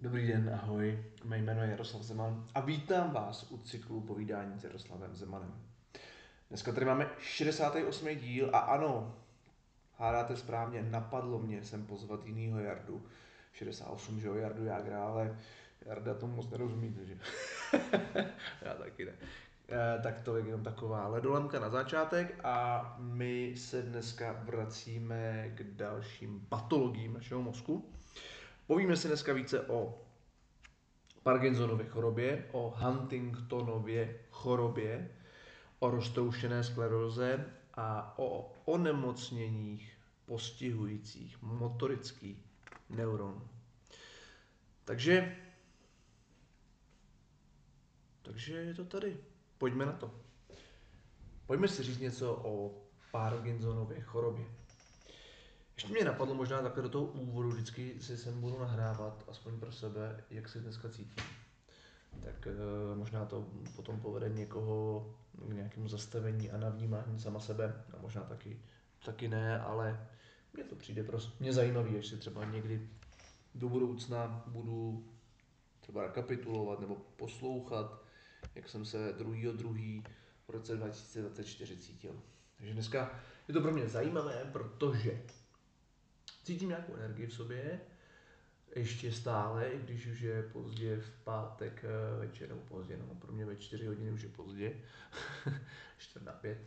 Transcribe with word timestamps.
Dobrý 0.00 0.26
den, 0.26 0.58
ahoj. 0.62 1.04
Mé 1.24 1.38
jméno 1.38 1.62
je 1.62 1.70
Jaroslav 1.70 2.02
Zeman 2.02 2.46
a 2.54 2.60
vítám 2.60 3.10
vás 3.10 3.50
u 3.50 3.58
cyklu 3.58 4.00
povídání 4.00 4.58
s 4.58 4.64
Jaroslavem 4.64 5.16
Zemanem. 5.16 5.54
Dneska 6.48 6.72
tady 6.72 6.86
máme 6.86 7.10
68. 7.18 8.08
díl 8.16 8.50
a 8.52 8.58
ano, 8.58 9.16
hádáte 9.96 10.36
správně, 10.36 10.82
napadlo 10.82 11.38
mě 11.38 11.64
sem 11.64 11.86
pozvat 11.86 12.26
jinýho 12.26 12.60
Jardu. 12.60 13.06
68, 13.52 14.20
že 14.20 14.26
jo, 14.26 14.34
Jardu 14.34 14.64
Jágra, 14.64 15.04
ale 15.04 15.38
Jarda 15.86 16.14
tomu 16.14 16.36
moc 16.36 16.50
nerozumí, 16.50 16.94
takže 16.94 17.18
já 18.62 18.74
taky 18.74 19.04
ne. 19.04 19.12
E, 19.68 20.02
tak 20.02 20.20
to 20.20 20.36
je 20.36 20.44
jenom 20.46 20.64
taková 20.64 21.08
ledolemka 21.08 21.60
na 21.60 21.70
začátek 21.70 22.40
a 22.44 22.96
my 22.98 23.54
se 23.56 23.82
dneska 23.82 24.32
vracíme 24.42 25.50
k 25.54 25.62
dalším 25.62 26.46
patologiím 26.48 27.14
našeho 27.14 27.42
mozku. 27.42 27.97
Povíme 28.68 28.96
si 28.96 29.08
dneska 29.08 29.32
více 29.32 29.60
o 29.60 30.04
Parkinsonově 31.22 31.86
chorobě, 31.86 32.48
o 32.52 32.74
Huntingtonově 32.76 34.20
chorobě, 34.30 35.10
o 35.78 35.90
roztroušené 35.90 36.64
skleróze 36.64 37.54
a 37.74 38.18
o 38.18 38.52
onemocněních 38.64 39.98
postihujících 40.26 41.42
motorický 41.42 42.44
neuron. 42.88 43.48
Takže, 44.84 45.36
takže 48.22 48.54
je 48.54 48.74
to 48.74 48.84
tady. 48.84 49.16
Pojďme 49.58 49.86
na 49.86 49.92
to. 49.92 50.14
Pojďme 51.46 51.68
si 51.68 51.82
říct 51.82 51.98
něco 51.98 52.40
o 52.44 52.82
Parkinsonově 53.10 54.00
chorobě. 54.00 54.57
Ještě 55.78 55.92
mě 55.92 56.04
napadlo 56.04 56.34
možná 56.34 56.62
takhle 56.62 56.82
do 56.82 56.88
toho 56.88 57.04
úvodu, 57.04 57.48
vždycky 57.48 57.96
si 58.00 58.16
sem 58.16 58.40
budu 58.40 58.58
nahrávat, 58.58 59.24
aspoň 59.28 59.60
pro 59.60 59.72
sebe, 59.72 60.24
jak 60.30 60.48
se 60.48 60.60
dneska 60.60 60.88
cítím. 60.88 61.24
Tak 62.24 62.46
e, 62.46 62.50
možná 62.94 63.24
to 63.24 63.46
potom 63.76 64.00
povede 64.00 64.28
někoho 64.28 65.06
k 65.48 65.52
nějakému 65.52 65.88
zastavení 65.88 66.50
a 66.50 66.56
navnímání 66.56 67.20
sama 67.20 67.40
sebe, 67.40 67.84
a 67.98 68.02
možná 68.02 68.22
taky, 68.22 68.60
taky 69.04 69.28
ne, 69.28 69.60
ale 69.60 70.08
mně 70.52 70.64
to 70.64 70.76
přijde 70.76 71.04
prostě 71.04 71.32
mě 71.40 71.52
zajímavý, 71.52 72.02
si 72.02 72.16
třeba 72.16 72.44
někdy 72.44 72.88
do 73.54 73.68
budoucna 73.68 74.42
budu 74.46 75.08
třeba 75.80 76.02
rekapitulovat 76.02 76.80
nebo 76.80 76.96
poslouchat, 77.16 78.02
jak 78.54 78.68
jsem 78.68 78.84
se 78.84 79.14
druhýho 79.18 79.52
druhý 79.52 80.04
v 80.48 80.50
roce 80.50 80.76
2024 80.76 81.76
cítil. 81.76 82.22
Takže 82.56 82.72
dneska 82.72 83.20
je 83.48 83.54
to 83.54 83.60
pro 83.60 83.72
mě 83.72 83.88
zajímavé, 83.88 84.50
protože 84.52 85.22
cítím 86.48 86.68
nějakou 86.68 86.94
energii 86.94 87.26
v 87.26 87.32
sobě, 87.32 87.80
ještě 88.76 89.12
stále, 89.12 89.68
i 89.68 89.78
když 89.78 90.06
už 90.06 90.20
je 90.20 90.42
pozdě 90.42 90.96
v 90.96 91.10
pátek 91.24 91.84
eh, 91.84 92.20
večer, 92.20 92.48
nebo 92.48 92.60
pozdě, 92.60 92.96
no 92.96 93.14
pro 93.14 93.32
mě 93.32 93.44
ve 93.46 93.56
4 93.56 93.86
hodiny 93.86 94.12
už 94.12 94.22
je 94.22 94.28
pozdě, 94.28 94.72
4 95.98 96.24
na 96.24 96.32
5, 96.32 96.58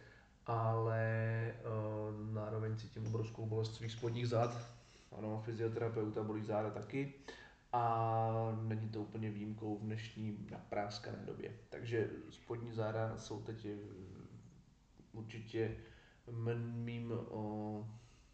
ale 0.45 1.53
uh, 1.61 2.33
nároveň 2.33 2.77
cítím 2.77 3.07
obrovskou 3.07 3.45
bolest 3.45 3.75
svých 3.75 3.91
spodních 3.91 4.27
zad, 4.27 4.57
ano, 5.17 5.41
fyzioterapeuta 5.45 6.23
bolí 6.23 6.43
záda 6.43 6.69
taky 6.69 7.13
a 7.73 8.59
není 8.61 8.89
to 8.89 9.01
úplně 9.01 9.29
výjimkou 9.29 9.77
v 9.77 9.81
dnešní 9.81 10.47
napráskané 10.51 11.17
době. 11.25 11.51
Takže 11.69 12.09
spodní 12.29 12.71
záda 12.71 13.17
jsou 13.17 13.41
teď 13.41 13.65
eh, 13.65 13.77
určitě 15.13 15.77
mým 16.61 17.11
o, 17.11 17.87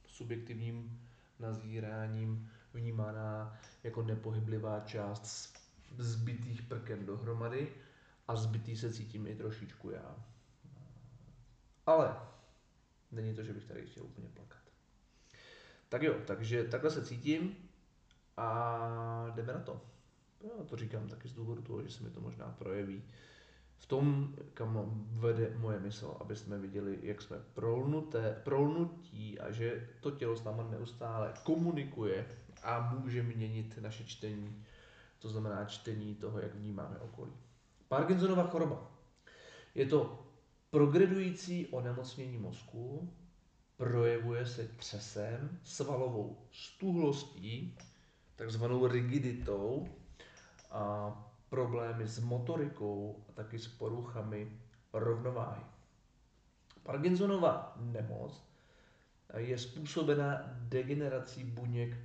subjektivním 0.07 1.06
nazíráním 1.39 2.51
vnímána 2.73 3.57
jako 3.83 4.03
nepohyblivá 4.03 4.79
část 4.79 5.57
zbytých 5.97 6.61
prken 6.61 7.05
dohromady 7.05 7.73
a 8.27 8.35
zbytý 8.35 8.77
se 8.77 8.93
cítím 8.93 9.27
i 9.27 9.35
trošičku 9.35 9.89
já. 9.89 10.15
Ale 11.85 12.15
není 13.11 13.33
to, 13.35 13.43
že 13.43 13.53
bych 13.53 13.65
tady 13.65 13.85
chtěl 13.85 14.03
úplně 14.03 14.27
plakat. 14.27 14.61
Tak 15.89 16.03
jo, 16.03 16.15
takže 16.27 16.63
takhle 16.63 16.91
se 16.91 17.05
cítím 17.05 17.55
a 18.37 19.31
jdeme 19.35 19.53
na 19.53 19.59
to. 19.59 19.81
Já 20.41 20.63
to 20.65 20.75
říkám 20.75 21.09
taky 21.09 21.27
z 21.27 21.33
důvodu 21.33 21.61
toho, 21.61 21.83
že 21.83 21.91
se 21.91 22.03
mi 22.03 22.09
to 22.09 22.21
možná 22.21 22.55
projeví 22.57 23.03
v 23.77 23.85
tom, 23.85 24.35
kam 24.53 25.05
vede 25.11 25.53
moje 25.57 25.79
mysl, 25.79 26.17
aby 26.19 26.35
jsme 26.35 26.57
viděli, 26.57 26.99
jak 27.01 27.21
jsme 27.21 27.37
prolnuté, 27.53 28.41
prolnutí 28.43 29.39
a 29.39 29.51
že 29.51 29.89
to 30.01 30.11
tělo 30.11 30.35
s 30.35 30.43
náma 30.43 30.63
neustále 30.63 31.33
komunikuje 31.43 32.25
a 32.63 32.95
může 32.95 33.23
měnit 33.23 33.77
naše 33.81 34.03
čtení, 34.03 34.65
to 35.19 35.29
znamená 35.29 35.65
čtení 35.65 36.15
toho, 36.15 36.39
jak 36.39 36.55
vnímáme 36.55 36.97
okolí. 36.97 37.31
Parkinsonova 37.87 38.47
choroba. 38.47 38.91
Je 39.75 39.85
to 39.85 40.25
progredující 40.69 41.67
onemocnění 41.67 42.37
mozku, 42.37 43.09
projevuje 43.77 44.45
se 44.45 44.67
třesem, 44.67 45.59
svalovou 45.63 46.37
stuhlostí, 46.51 47.77
takzvanou 48.35 48.87
rigiditou 48.87 49.87
a 50.71 51.11
problémy 51.49 52.07
s 52.07 52.19
motorikou 52.19 53.23
a 53.29 53.31
taky 53.31 53.59
s 53.59 53.67
poruchami 53.67 54.51
rovnováhy. 54.93 55.61
Parkinsonova 56.83 57.73
nemoc 57.79 58.43
je 59.37 59.57
způsobena 59.57 60.41
degenerací 60.53 61.43
buněk 61.43 61.97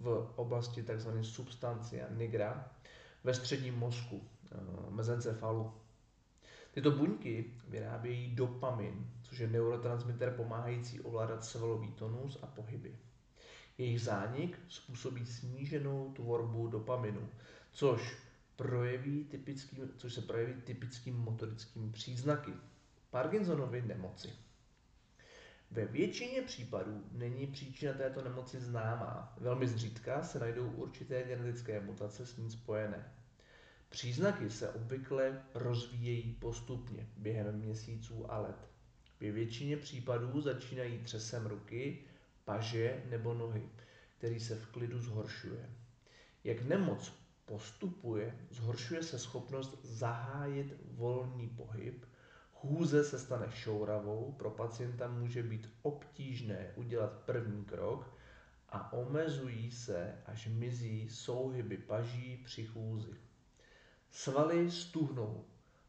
v 0.00 0.32
oblasti 0.36 0.82
tzv. 0.82 1.08
substancia 1.22 2.06
nigra 2.10 2.70
ve 3.24 3.34
středním 3.34 3.78
mozku, 3.78 4.22
eh, 4.52 4.56
mezencefalu. 4.90 5.72
Tyto 6.72 6.90
buňky 6.90 7.54
vyrábějí 7.68 8.34
dopamin, 8.34 9.10
což 9.22 9.38
je 9.38 9.48
neurotransmitter 9.48 10.30
pomáhající 10.30 11.00
ovládat 11.00 11.44
svalový 11.44 11.92
tonus 11.92 12.38
a 12.42 12.46
pohyby. 12.46 12.98
Jejich 13.78 14.00
zánik 14.00 14.58
způsobí 14.68 15.26
sníženou 15.26 16.12
tvorbu 16.12 16.68
dopaminu, 16.68 17.28
což 17.72 18.21
projeví 18.56 19.24
typickým, 19.24 19.90
což 19.96 20.14
se 20.14 20.22
projeví 20.22 20.62
typickým 20.62 21.16
motorickým 21.16 21.92
příznaky 21.92 22.52
Parkinsonovy 23.10 23.82
nemoci. 23.82 24.32
Ve 25.70 25.84
většině 25.84 26.42
případů 26.42 27.04
není 27.12 27.46
příčina 27.46 27.92
této 27.92 28.24
nemoci 28.24 28.60
známá. 28.60 29.36
Velmi 29.40 29.68
zřídka 29.68 30.22
se 30.22 30.38
najdou 30.38 30.70
určité 30.70 31.22
genetické 31.22 31.80
mutace 31.80 32.26
s 32.26 32.36
ní 32.36 32.50
spojené. 32.50 33.12
Příznaky 33.88 34.50
se 34.50 34.68
obvykle 34.70 35.42
rozvíjejí 35.54 36.32
postupně 36.32 37.08
během 37.16 37.58
měsíců 37.58 38.32
a 38.32 38.38
let. 38.38 38.68
Ve 39.20 39.30
většině 39.30 39.76
případů 39.76 40.40
začínají 40.40 40.98
třesem 40.98 41.46
ruky, 41.46 42.04
paže 42.44 43.02
nebo 43.10 43.34
nohy, 43.34 43.68
který 44.18 44.40
se 44.40 44.56
v 44.56 44.66
klidu 44.66 44.98
zhoršuje. 44.98 45.70
Jak 46.44 46.62
nemoc 46.62 47.21
postupuje, 47.44 48.38
zhoršuje 48.50 49.02
se 49.02 49.18
schopnost 49.18 49.78
zahájit 49.82 50.74
volný 50.82 51.48
pohyb, 51.48 52.04
chůze 52.54 53.04
se 53.04 53.18
stane 53.18 53.50
šouravou, 53.50 54.32
pro 54.32 54.50
pacienta 54.50 55.08
může 55.08 55.42
být 55.42 55.68
obtížné 55.82 56.72
udělat 56.76 57.12
první 57.12 57.64
krok 57.64 58.14
a 58.68 58.92
omezují 58.92 59.70
se, 59.70 60.22
až 60.26 60.46
mizí 60.46 61.08
souhyby 61.08 61.76
paží 61.76 62.42
při 62.44 62.66
chůzi. 62.66 63.14
Svaly 64.10 64.70
stuhnou, 64.70 65.44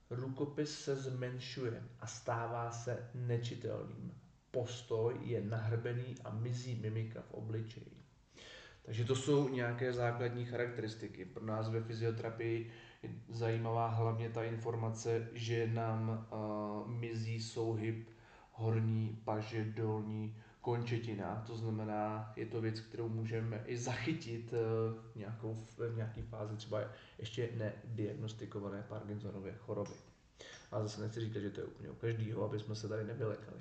rukopis 0.09 0.79
se 0.79 0.95
zmenšuje 0.95 1.83
a 1.99 2.07
stává 2.07 2.71
se 2.71 3.09
nečitelným. 3.13 4.13
Postoj 4.51 5.19
je 5.21 5.41
nahrbený 5.41 6.15
a 6.23 6.31
mizí 6.31 6.75
mimika 6.75 7.21
v 7.21 7.31
obličeji. 7.31 8.02
Takže 8.85 9.05
to 9.05 9.15
jsou 9.15 9.49
nějaké 9.49 9.93
základní 9.93 10.45
charakteristiky. 10.45 11.25
Pro 11.25 11.45
nás 11.45 11.69
ve 11.69 11.81
fyzioterapii 11.81 12.71
je 13.03 13.09
zajímavá 13.29 13.87
hlavně 13.87 14.29
ta 14.29 14.43
informace, 14.43 15.29
že 15.33 15.67
nám 15.67 16.27
uh, 16.31 16.87
mizí 16.91 17.41
souhyb 17.41 18.09
horní 18.51 19.21
paže, 19.25 19.65
dolní 19.65 20.35
končetina. 20.61 21.43
To 21.47 21.55
znamená, 21.55 22.33
je 22.35 22.45
to 22.45 22.61
věc, 22.61 22.79
kterou 22.79 23.09
můžeme 23.09 23.63
i 23.65 23.77
zachytit 23.77 24.53
uh, 24.53 24.59
nějakou, 25.15 25.65
v 25.77 25.95
nějaké 25.95 26.21
fázi 26.21 26.57
třeba 26.57 26.81
ještě 27.19 27.49
nediagnostikované 27.57 28.85
Parkinsonově 28.89 29.53
choroby. 29.59 29.93
A 30.71 30.81
zase 30.81 31.01
nechci 31.01 31.19
říkat, 31.19 31.39
že 31.39 31.49
to 31.49 31.61
je 31.61 31.67
úplně 31.67 31.89
u 31.89 31.95
každého, 31.95 32.43
aby 32.43 32.59
jsme 32.59 32.75
se 32.75 32.87
tady 32.87 33.03
nevylekali. 33.03 33.59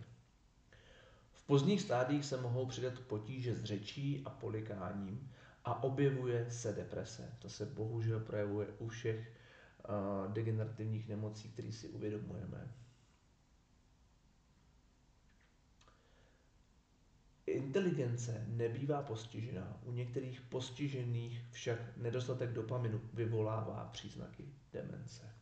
V 1.43 1.47
pozdních 1.47 1.81
stádiích 1.81 2.25
se 2.25 2.41
mohou 2.41 2.67
přidat 2.67 2.99
potíže 2.99 3.55
s 3.57 3.65
řečí 3.65 4.23
a 4.25 4.31
polikáním 4.31 5.31
a 5.65 5.83
objevuje 5.83 6.51
se 6.51 6.73
deprese. 6.73 7.35
To 7.39 7.49
se 7.49 7.67
bohužel 7.67 8.21
projevuje 8.21 8.67
u 8.79 8.89
všech 8.89 9.33
uh, 9.89 10.33
degenerativních 10.33 11.09
nemocí, 11.09 11.49
které 11.49 11.73
si 11.73 11.89
uvědomujeme. 11.89 12.73
inteligence 17.53 18.45
nebývá 18.49 19.03
postižená, 19.03 19.81
u 19.85 19.93
některých 19.93 20.41
postižených 20.41 21.45
však 21.51 21.97
nedostatek 21.97 22.53
dopaminu 22.53 23.01
vyvolává 23.15 23.89
příznaky 23.93 24.45
demence. 24.73 25.35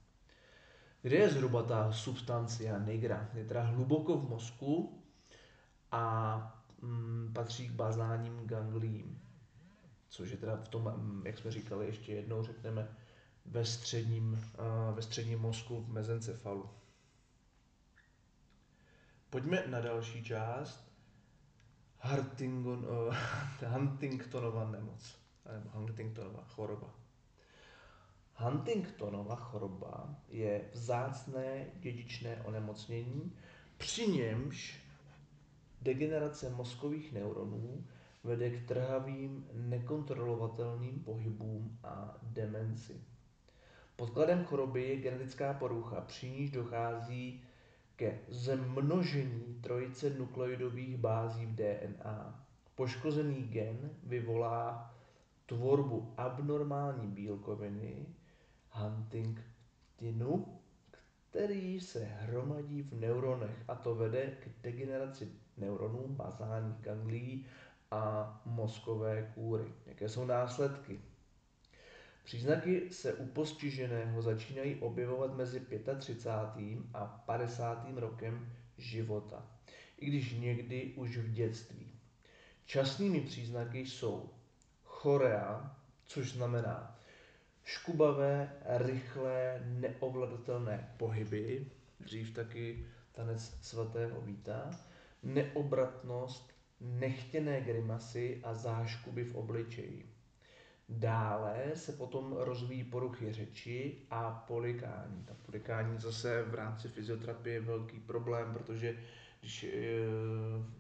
Kde 1.03 1.17
je 1.17 1.31
zhruba 1.31 1.63
ta 1.63 1.93
substancia 1.93 2.79
nigra? 2.79 3.31
Je 3.35 3.45
teda 3.45 3.63
hluboko 3.63 4.19
v 4.19 4.29
mozku 4.29 5.00
a 5.93 6.63
mm, 6.83 7.31
patří 7.35 7.69
k 7.69 7.73
bazálním 7.73 8.47
ganglím, 8.47 9.23
což 10.09 10.31
je 10.31 10.37
teda 10.37 10.57
v 10.57 10.69
tom, 10.69 10.93
mm, 10.97 11.27
jak 11.27 11.39
jsme 11.39 11.51
říkali, 11.51 11.87
ještě 11.87 12.13
jednou 12.13 12.43
řekneme, 12.43 12.89
ve 13.47 13.65
středním, 13.65 14.41
ve 14.95 15.03
středním 15.03 15.39
mozku 15.39 15.81
v 15.81 15.89
mezencefalu. 15.89 16.71
Pojďme 19.31 19.65
na 19.67 19.81
další 19.81 20.25
část. 20.25 20.91
Hartingon, 21.99 22.85
uh, 22.85 23.17
Huntingtonova 23.69 24.71
nemoc, 24.71 25.19
nebo 25.53 25.71
Huntingtonova 25.71 26.45
choroba. 26.45 26.95
Huntingtonova 28.35 29.37
choroba 29.37 30.15
je 30.29 30.71
vzácné 30.73 31.67
dědičné 31.75 32.43
onemocnění, 32.43 33.37
při 33.79 34.07
němž 34.07 34.81
degenerace 35.83 36.51
mozkových 36.51 37.13
neuronů 37.13 37.85
vede 38.25 38.51
k 38.51 38.69
trhavým, 38.69 39.47
nekontrolovatelným 39.53 41.01
pohybům 41.01 41.79
a 41.85 42.19
demenci. 42.23 43.01
Podkladem 43.97 44.45
choroby 44.45 44.89
je 44.89 44.97
genetická 44.97 45.53
porucha, 45.53 46.01
při 46.01 46.31
níž 46.31 46.51
dochází 46.51 47.43
ke 47.97 48.19
zmnožení 48.29 49.59
trojice 49.61 50.11
nukleidových 50.11 50.97
bází 50.97 51.47
v 51.47 51.55
DNA. 51.55 52.47
Poškozený 52.75 53.43
gen 53.43 53.91
vyvolá 54.03 54.95
tvorbu 55.47 56.15
abnormální 56.17 57.07
bílkoviny 57.07 58.07
Huntingtonu, 58.71 60.61
který 61.31 61.81
se 61.81 62.05
hromadí 62.05 62.83
v 62.83 63.01
neuronech 63.01 63.65
a 63.69 63.75
to 63.75 63.95
vede 63.95 64.37
k 64.41 64.63
degeneraci 64.63 65.29
neuronů, 65.61 66.09
bazálních 66.09 66.81
ganglií 66.81 67.47
a 67.91 68.43
mozkové 68.45 69.31
kůry. 69.35 69.65
Jaké 69.87 70.09
jsou 70.09 70.25
následky? 70.25 71.01
Příznaky 72.25 72.91
se 72.91 73.15
u 73.15 73.27
postiženého 73.27 74.23
začínají 74.23 74.75
objevovat 74.75 75.37
mezi 75.37 75.67
35. 75.99 76.79
a 76.95 77.07
50. 77.27 77.87
rokem 77.97 78.53
života, 78.79 79.47
i 79.99 80.07
když 80.07 80.33
někdy 80.33 80.93
už 80.97 81.17
v 81.17 81.33
dětství. 81.33 81.87
Časnými 82.65 83.21
příznaky 83.21 83.79
jsou 83.79 84.31
chorea, 84.85 85.77
což 86.07 86.33
znamená 86.33 86.99
škubavé, 87.65 88.53
rychlé, 88.67 89.63
neovladatelné 89.65 90.95
pohyby, 90.97 91.67
dřív 92.01 92.35
taky 92.35 92.87
tanec 93.13 93.59
svatého 93.63 94.21
víta, 94.21 94.71
neobratnost, 95.23 96.53
nechtěné 96.81 97.61
grimasy 97.61 98.41
a 98.45 98.55
záškuby 98.55 99.25
v 99.25 99.35
obličeji. 99.35 100.11
Dále 100.93 101.71
se 101.75 101.93
potom 101.93 102.37
rozvíjí 102.39 102.85
poruchy 102.85 103.33
řeči 103.33 103.97
a 104.11 104.31
polikání. 104.31 105.25
Ta 105.25 105.35
polikání 105.47 105.99
zase 105.99 106.43
v 106.43 106.55
rámci 106.55 106.89
fyzioterapie 106.89 107.55
je 107.55 107.61
velký 107.61 107.99
problém, 108.01 108.53
protože 108.53 108.97
když 109.41 109.65
e, 109.65 109.69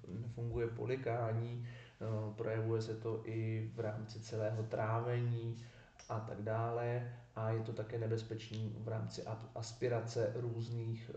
nefunguje 0.08 0.66
polikání, 0.66 1.66
e, 1.66 2.34
projevuje 2.34 2.82
se 2.82 2.94
to 2.94 3.22
i 3.24 3.70
v 3.74 3.80
rámci 3.80 4.20
celého 4.20 4.62
trávení 4.62 5.64
a 6.08 6.20
tak 6.20 6.42
dále. 6.42 7.12
A 7.36 7.50
je 7.50 7.60
to 7.60 7.72
také 7.72 7.98
nebezpečný 7.98 8.76
v 8.78 8.88
rámci 8.88 9.22
aspirace 9.54 10.32
různých, 10.34 11.10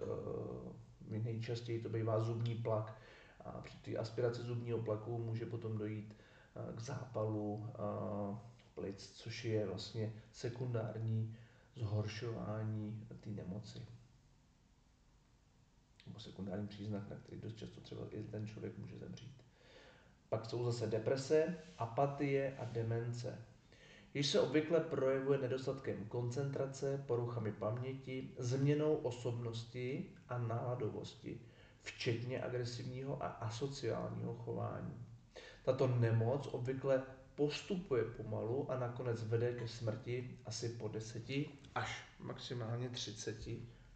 e, 1.12 1.20
nejčastěji 1.20 1.80
to 1.82 1.90
bývá 1.90 2.20
zubní 2.20 2.56
plak. 2.56 2.98
A 3.46 3.62
při 3.62 3.78
té 3.78 3.98
aspiraci 3.98 4.42
zubního 4.42 4.80
plaku 4.80 5.18
může 5.18 5.46
potom 5.46 5.78
dojít 5.78 6.16
k 6.76 6.80
zápalu 6.80 7.68
plic, 8.76 9.12
což 9.16 9.46
je 9.46 9.66
vlastně 9.66 10.14
sekundární 10.32 11.38
zhoršování 11.76 13.08
té 13.20 13.30
nemoci. 13.30 13.86
Nebo 16.08 16.20
sekundární 16.20 16.68
příznak, 16.68 17.10
na 17.10 17.16
který 17.16 17.42
dost 17.42 17.58
často 17.58 17.82
třeba 17.82 18.02
i 18.10 18.24
ten 18.24 18.48
člověk 18.48 18.78
může 18.78 18.98
zemřít. 18.98 19.44
Pak 20.30 20.46
jsou 20.46 20.64
zase 20.64 20.88
deprese, 20.88 21.58
apatie 21.78 22.58
a 22.58 22.66
demence. 22.66 23.46
Již 24.14 24.28
se 24.28 24.40
obvykle 24.40 24.80
projevuje 24.80 25.40
nedostatkem 25.40 26.06
koncentrace, 26.06 27.04
poruchami 27.08 27.52
paměti, 27.52 28.32
změnou 28.38 28.96
osobnosti 28.96 30.12
a 30.30 30.38
náladovosti, 30.38 31.42
včetně 31.84 32.42
agresivního 32.42 33.24
a 33.24 33.28
asociálního 33.28 34.34
chování. 34.34 35.06
Tato 35.64 35.88
nemoc 35.88 36.48
obvykle 36.52 37.04
postupuje 37.36 38.04
pomalu 38.04 38.72
a 38.72 38.80
nakonec 38.80 39.24
vede 39.24 39.54
ke 39.54 39.68
smrti 39.68 40.38
asi 40.46 40.70
po 40.70 40.88
10 40.88 41.24
až 41.76 42.06
maximálně 42.20 42.90
30 42.90 43.36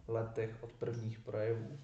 letech 0.08 0.56
od 0.62 0.72
prvních 0.72 1.20
projevů. 1.20 1.80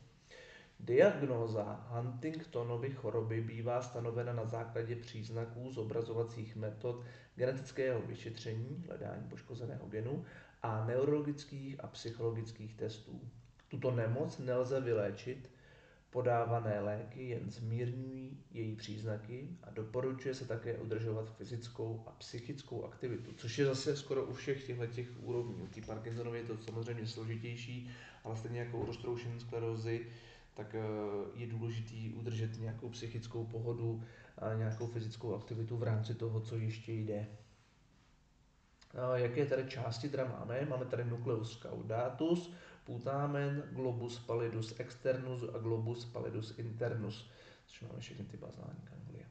Diagnóza 0.80 1.86
Huntingtonovy 1.90 2.92
choroby 2.92 3.42
bývá 3.42 3.82
stanovena 3.82 4.34
na 4.34 4.46
základě 4.46 4.96
příznaků 4.96 5.72
zobrazovacích 5.72 6.56
metod 6.56 7.04
genetického 7.36 8.02
vyšetření, 8.02 8.84
hledání 8.88 9.30
poškozeného 9.30 9.88
genu 9.88 10.26
a 10.62 10.86
neurologických 10.86 11.84
a 11.84 11.88
psychologických 11.88 12.76
testů. 12.76 13.22
Tuto 13.68 13.92
nemoc 13.92 14.38
nelze 14.38 14.82
vyléčit, 14.82 15.50
Podávané 16.14 16.82
léky 16.82 17.30
jen 17.30 17.52
zmírňují 17.52 18.38
její 18.52 18.76
příznaky 18.76 19.50
a 19.64 19.70
doporučuje 19.70 20.36
se 20.36 20.46
také 20.46 20.78
udržovat 20.78 21.36
fyzickou 21.38 22.04
a 22.08 22.12
psychickou 22.12 22.86
aktivitu, 22.86 23.32
což 23.38 23.58
je 23.58 23.66
zase 23.66 23.98
skoro 23.98 24.26
u 24.26 24.34
všech 24.34 24.68
těchto 24.68 24.88
těch 24.88 25.08
úrovní. 25.24 25.62
U 25.62 25.68
té 25.68 25.82
Parkinsonovy 25.82 26.38
je 26.38 26.44
to 26.44 26.58
samozřejmě 26.58 27.08
složitější, 27.08 27.90
ale 28.24 28.38
stejně 28.38 28.60
jako 28.60 28.78
u 28.78 28.86
roztroušené 28.86 29.40
sklerózy, 29.40 30.06
tak 30.54 30.76
eh, 30.76 30.80
je 31.36 31.48
důležité 31.48 32.16
udržet 32.16 32.60
nějakou 32.60 32.90
psychickou 32.90 33.46
pohodu 33.46 34.04
a 34.38 34.54
nějakou 34.54 34.88
fyzickou 34.88 35.36
aktivitu 35.36 35.78
v 35.78 35.84
rámci 35.84 36.16
toho, 36.16 36.42
co 36.42 36.58
ještě 36.58 36.92
jde. 36.92 37.28
Jaké 39.16 39.46
tady 39.46 39.66
části 39.66 40.10
teda 40.10 40.26
máme? 40.26 40.68
Máme 40.70 40.86
tady 40.86 41.04
nucleus 41.04 41.60
caudatus, 41.60 42.54
putamen, 42.84 43.64
globus 43.72 44.20
pallidus 44.20 44.80
externus 44.80 45.44
a 45.56 45.58
globus 45.58 46.06
pallidus 46.06 46.60
internus, 46.60 47.30
což 47.66 47.82
máme 47.82 48.00
všechny 48.00 48.26
ty 48.26 48.38
bazální 48.38 48.82
ganglie. 48.90 49.26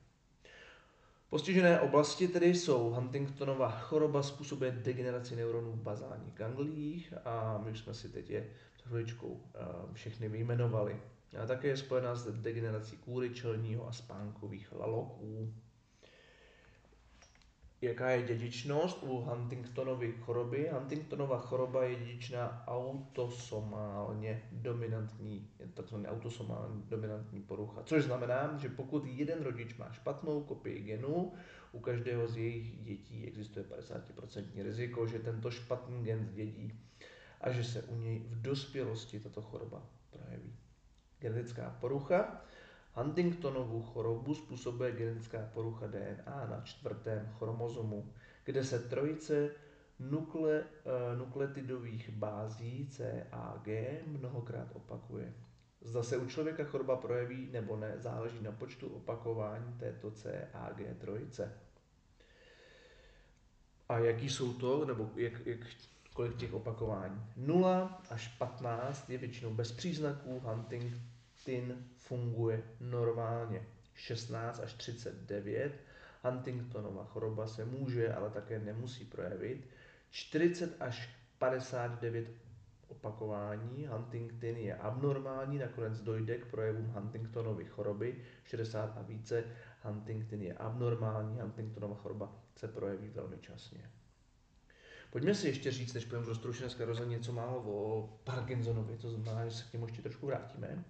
Postižené 1.30 1.80
oblasti 1.80 2.28
tedy 2.28 2.54
jsou 2.54 2.90
Huntingtonova 2.90 3.70
choroba 3.70 4.22
způsobuje 4.22 4.70
degeneraci 4.70 5.36
neuronů 5.36 5.72
v 5.72 5.82
bazálních 5.82 6.34
gangliích 6.34 7.14
a 7.24 7.60
my 7.64 7.70
už 7.70 7.78
jsme 7.78 7.94
si 7.94 8.08
teď 8.08 8.30
je 8.30 8.50
chviličkou 8.82 9.40
eh, 9.54 9.58
všechny 9.92 10.28
vyjmenovali. 10.28 11.00
A 11.42 11.46
také 11.46 11.68
je 11.68 11.76
spojená 11.76 12.14
s 12.14 12.32
degenerací 12.32 12.96
kůry 12.96 13.30
čelního 13.30 13.88
a 13.88 13.92
spánkových 13.92 14.72
laloků 14.72 15.54
jaká 17.82 18.10
je 18.10 18.22
dědičnost 18.22 19.02
u 19.02 19.20
Huntingtonovy 19.20 20.12
choroby. 20.12 20.70
Huntingtonova 20.72 21.38
choroba 21.38 21.84
je 21.84 21.96
dědičná 21.96 22.64
autosomálně 22.66 24.42
dominantní, 24.52 25.50
takzvaný 25.74 26.06
autosomálně 26.06 26.82
dominantní 26.88 27.40
porucha. 27.40 27.82
Což 27.82 28.04
znamená, 28.04 28.58
že 28.58 28.68
pokud 28.68 29.04
jeden 29.06 29.42
rodič 29.42 29.76
má 29.76 29.92
špatnou 29.92 30.42
kopii 30.42 30.82
genu, 30.82 31.32
u 31.72 31.80
každého 31.80 32.28
z 32.28 32.36
jejich 32.36 32.82
dětí 32.82 33.26
existuje 33.26 33.64
50% 33.64 34.62
riziko, 34.62 35.06
že 35.06 35.18
tento 35.18 35.50
špatný 35.50 36.04
gen 36.04 36.24
zdědí 36.24 36.80
a 37.40 37.50
že 37.50 37.64
se 37.64 37.82
u 37.82 37.96
něj 37.96 38.18
v 38.18 38.42
dospělosti 38.42 39.20
tato 39.20 39.42
choroba 39.42 39.86
projeví. 40.10 40.56
Genetická 41.18 41.76
porucha 41.80 42.44
Huntingtonovu 42.94 43.82
chorobu 43.82 44.34
způsobuje 44.34 44.92
genetická 44.92 45.50
porucha 45.54 45.86
DNA 45.86 46.46
na 46.50 46.60
čtvrtém 46.64 47.28
chromozomu, 47.38 48.12
kde 48.44 48.64
se 48.64 48.78
trojice 48.78 49.50
nukle, 49.98 50.60
uh, 50.60 51.18
nukleotidových 51.18 52.10
bází 52.10 52.88
C 52.90 53.26
a 53.32 53.60
G 53.62 54.00
mnohokrát 54.06 54.68
opakuje. 54.72 55.34
Zda 55.80 56.02
se 56.02 56.16
u 56.16 56.26
člověka 56.26 56.64
choroba 56.64 56.96
projeví 56.96 57.48
nebo 57.52 57.76
ne, 57.76 57.94
záleží 57.98 58.42
na 58.42 58.52
počtu 58.52 58.88
opakování 58.88 59.72
této 59.78 60.10
C 60.10 60.48
a 60.54 60.72
G 60.72 60.94
trojice. 60.94 61.52
A 63.88 63.98
jaký 63.98 64.30
jsou 64.30 64.52
to, 64.54 64.84
nebo 64.84 65.10
jak, 65.16 65.46
jak, 65.46 65.60
kolik 66.12 66.36
těch 66.36 66.54
opakování? 66.54 67.22
0 67.36 68.02
až 68.10 68.28
15 68.28 69.10
je 69.10 69.18
většinou 69.18 69.54
bez 69.54 69.72
příznaků 69.72 70.40
Huntington 70.40 71.11
funguje 71.98 72.62
normálně. 72.80 73.66
16 73.94 74.60
až 74.60 74.74
39. 74.74 75.72
Huntingtonova 76.24 77.04
choroba 77.04 77.46
se 77.46 77.64
může, 77.64 78.14
ale 78.14 78.30
také 78.30 78.58
nemusí 78.58 79.04
projevit. 79.04 79.68
40 80.10 80.76
až 80.80 81.16
59 81.38 82.26
opakování. 82.88 83.86
Huntington 83.86 84.56
je 84.56 84.74
abnormální, 84.74 85.58
nakonec 85.58 86.00
dojde 86.00 86.38
k 86.38 86.46
projevům 86.46 86.86
Huntingtonovy 86.86 87.64
choroby. 87.64 88.16
60 88.44 88.98
a 88.98 89.02
více. 89.02 89.44
Huntington 89.82 90.42
je 90.42 90.54
abnormální, 90.54 91.40
Huntingtonova 91.40 91.94
choroba 91.94 92.32
se 92.56 92.68
projeví 92.68 93.08
velmi 93.08 93.38
časně. 93.38 93.90
Pojďme 95.12 95.34
si 95.34 95.48
ještě 95.48 95.70
říct, 95.70 95.94
než 95.94 96.04
půjdeme 96.04 96.26
roztroušené 96.26 96.70
skleroze, 96.70 97.06
něco 97.06 97.32
málo 97.32 97.62
o 97.66 98.08
Parkinsonovi, 98.24 98.96
to 98.96 99.10
znamená, 99.10 99.48
že 99.48 99.56
se 99.56 99.64
k 99.64 99.72
němu 99.72 99.86
ještě 99.86 100.02
trošku 100.02 100.26
vrátíme. 100.26 100.84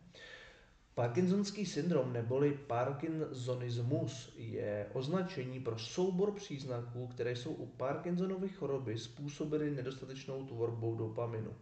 Parkinsonský 0.94 1.66
syndrom 1.66 2.12
neboli 2.12 2.52
parkinsonismus 2.66 4.34
je 4.37 4.87
označení 4.92 5.61
pro 5.61 5.78
soubor 5.78 6.32
příznaků, 6.32 7.06
které 7.06 7.37
jsou 7.37 7.52
u 7.52 7.66
Parkinsonovy 7.66 8.49
choroby 8.49 8.99
způsobeny 8.99 9.70
nedostatečnou 9.70 10.46
tvorbou 10.46 10.94
dopaminu. 10.94 11.54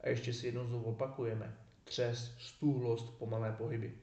A 0.00 0.08
ještě 0.08 0.32
si 0.32 0.46
jednou 0.46 0.66
znovu 0.66 0.84
opakujeme. 0.84 1.56
Třes, 1.84 2.34
stuhlost, 2.38 3.18
pomalé 3.18 3.52
pohyby. 3.52 3.94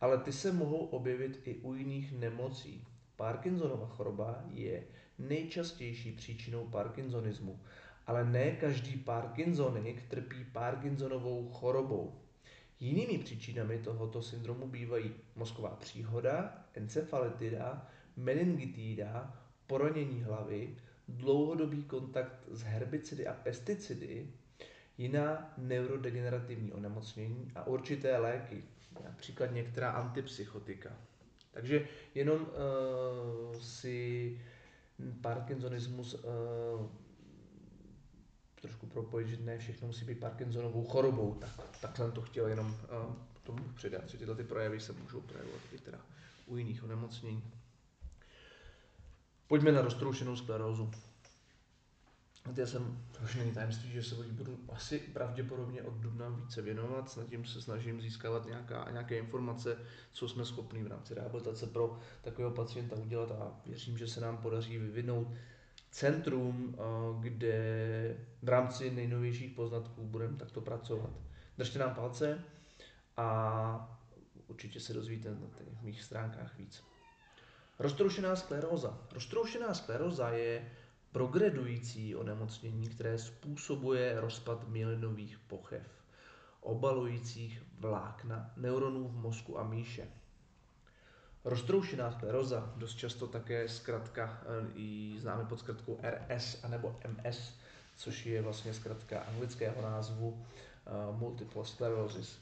Ale 0.00 0.18
ty 0.18 0.32
se 0.32 0.52
mohou 0.52 0.78
objevit 0.78 1.40
i 1.44 1.54
u 1.54 1.74
jiných 1.74 2.12
nemocí. 2.12 2.84
Parkinsonova 3.16 3.86
choroba 3.86 4.44
je 4.50 4.84
nejčastější 5.18 6.12
příčinou 6.12 6.66
parkinsonismu, 6.66 7.60
ale 8.06 8.24
ne 8.24 8.50
každý 8.50 8.96
parkinsonik 8.96 10.08
trpí 10.08 10.44
Parkinsonovou 10.44 11.48
chorobou. 11.48 12.27
Jinými 12.80 13.18
příčinami 13.18 13.78
tohoto 13.78 14.22
syndromu 14.22 14.68
bývají 14.68 15.14
mozková 15.36 15.70
příhoda, 15.70 16.64
encefalitida, 16.74 17.86
meningitída, 18.16 19.42
poronění 19.66 20.22
hlavy, 20.22 20.76
dlouhodobý 21.08 21.82
kontakt 21.84 22.44
s 22.50 22.62
herbicidy 22.62 23.26
a 23.26 23.32
pesticidy, 23.32 24.30
jiná 24.98 25.54
neurodegenerativní 25.58 26.72
onemocnění 26.72 27.52
a 27.54 27.66
určité 27.66 28.18
léky, 28.18 28.64
například 29.04 29.46
některá 29.46 29.90
antipsychotika. 29.90 30.96
Takže 31.50 31.88
jenom 32.14 32.40
uh, 32.40 33.60
si 33.60 34.40
Parkinsonismus 35.20 36.14
uh, 36.14 36.20
trošku 38.60 38.86
propojit, 38.86 39.28
že 39.28 39.36
ne 39.36 39.58
všechno 39.58 39.86
musí 39.86 40.04
být 40.04 40.20
Parkinsonovou 40.20 40.84
chorobou, 40.84 41.34
tak, 41.34 41.50
tak 41.80 41.96
jsem 41.96 42.12
to 42.12 42.22
chtěl 42.22 42.46
jenom 42.46 42.66
uh, 42.66 43.14
tomu 43.42 43.68
předat, 43.74 44.08
že 44.08 44.18
tyhle 44.18 44.34
ty 44.34 44.44
projevy 44.44 44.80
se 44.80 44.92
můžou 44.92 45.20
projevovat 45.20 45.62
i 45.72 45.78
teda 45.78 45.98
u 46.46 46.56
jiných 46.56 46.84
onemocnění. 46.84 47.42
Pojďme 49.46 49.72
na 49.72 49.80
roztroušenou 49.80 50.36
sklerózu. 50.36 50.90
Já 52.56 52.66
jsem, 52.66 53.04
to 53.12 53.24
už 53.24 53.34
není 53.34 53.52
tajemství, 53.52 53.90
že 53.90 54.02
se 54.02 54.14
budu 54.14 54.58
asi 54.68 54.98
pravděpodobně 54.98 55.82
od 55.82 55.94
dubna 55.94 56.28
více 56.28 56.62
věnovat, 56.62 57.10
snad 57.10 57.28
tím 57.28 57.44
se 57.44 57.62
snažím 57.62 58.00
získávat 58.00 58.46
nějaká, 58.46 58.90
nějaké 58.90 59.18
informace, 59.18 59.78
co 60.12 60.28
jsme 60.28 60.44
schopni 60.44 60.82
v 60.82 60.86
rámci 60.86 61.14
rehabilitace 61.14 61.66
pro 61.66 62.00
takového 62.22 62.54
pacienta 62.54 62.96
udělat 62.96 63.30
a 63.30 63.60
věřím, 63.66 63.98
že 63.98 64.08
se 64.08 64.20
nám 64.20 64.38
podaří 64.38 64.78
vyvinout 64.78 65.28
centrum, 65.90 66.74
eh, 66.74 66.82
kde 67.20 68.16
v 68.42 68.48
rámci 68.48 68.90
nejnovějších 68.90 69.52
poznatků 69.52 70.04
budeme 70.04 70.36
takto 70.36 70.60
pracovat. 70.60 71.10
Držte 71.58 71.78
nám 71.78 71.94
palce 71.94 72.44
a 73.16 73.98
určitě 74.48 74.80
se 74.80 74.92
dozvíte 74.92 75.30
na 75.30 75.46
těch 75.64 75.82
mých 75.82 76.02
stránkách 76.02 76.58
víc. 76.58 76.84
Roztroušená 77.78 78.36
skleróza. 78.36 78.98
Roztroušená 79.12 79.74
skleróza 79.74 80.30
je 80.30 80.70
progredující 81.12 82.16
onemocnění, 82.16 82.88
které 82.88 83.18
způsobuje 83.18 84.20
rozpad 84.20 84.68
myelinových 84.68 85.38
pochev, 85.38 86.04
obalujících 86.60 87.62
vlákna 87.78 88.52
neuronů 88.56 89.08
v 89.08 89.16
mozku 89.16 89.58
a 89.58 89.62
míše. 89.62 90.08
Roztroušená 91.44 92.12
skleroza, 92.12 92.72
dost 92.76 92.94
často 92.94 93.26
také 93.26 93.68
zkratka, 93.68 94.42
eh, 94.42 94.78
ji 94.78 95.20
známe 95.20 95.44
pod 95.44 95.58
zkratkou 95.58 95.98
RS 96.02 96.64
anebo 96.64 96.96
MS, 97.06 97.54
což 97.96 98.26
je 98.26 98.42
vlastně 98.42 98.74
zkratka 98.74 99.20
anglického 99.20 99.82
názvu 99.82 100.28
uh, 100.30 101.18
multiple 101.18 101.64
sclerosis. 101.66 102.38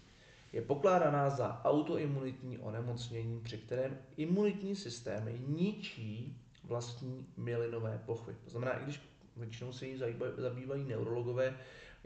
Je 0.53 0.63
pokládaná 0.63 1.31
za 1.31 1.61
autoimunitní 1.65 2.59
onemocnění, 2.59 3.41
při 3.41 3.59
kterém 3.59 3.99
imunitní 4.17 4.77
systémy 4.77 5.41
ničí 5.47 6.39
vlastní 6.65 7.27
mielinové 7.37 8.03
pochvy. 8.07 8.37
To 8.45 8.51
znamená, 8.51 8.73
i 8.73 8.85
když 8.85 9.01
většinou 9.37 9.73
se 9.73 9.87
jí 9.87 10.01
zabývají 10.37 10.85
neurologové, 10.85 11.57